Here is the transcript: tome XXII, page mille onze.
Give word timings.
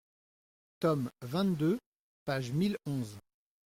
tome 0.79 1.11
XXII, 1.21 1.77
page 2.25 2.49
mille 2.53 2.77
onze. 2.87 3.19